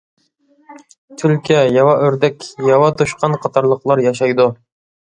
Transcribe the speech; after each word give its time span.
تۈلكە، 1.23 1.59
ياۋا 1.77 1.93
ئۆردەك، 2.07 2.49
ياۋا 2.71 2.91
توشقان 3.03 3.41
قاتارلىقلار 3.47 4.05
ياشايدۇ. 4.09 4.53